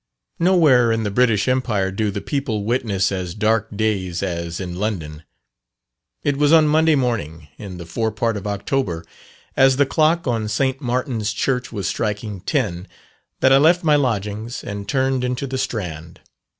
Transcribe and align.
Nowhere 0.39 0.91
in 0.91 1.03
the 1.03 1.11
British 1.11 1.47
empire 1.47 1.91
do 1.91 2.09
the 2.09 2.21
people 2.21 2.63
witness 2.63 3.11
as 3.11 3.35
dark 3.35 3.67
days 3.77 4.23
as 4.23 4.59
in 4.59 4.77
London. 4.77 5.21
It 6.23 6.37
was 6.37 6.51
on 6.51 6.65
Monday 6.67 6.95
morning, 6.95 7.49
in 7.59 7.77
the 7.77 7.85
fore 7.85 8.11
part 8.11 8.35
of 8.35 8.47
October, 8.47 9.05
as 9.55 9.75
the 9.77 9.85
clock 9.85 10.25
on 10.25 10.47
St. 10.47 10.81
Martin's 10.81 11.31
Church 11.31 11.71
was 11.71 11.87
striking 11.87 12.39
ten, 12.39 12.87
that 13.41 13.53
I 13.53 13.57
left 13.57 13.83
my 13.83 13.95
lodgings, 13.95 14.63
and 14.63 14.89
turned 14.89 15.23
into 15.23 15.45
the 15.45 15.59
Strand. 15.59 16.19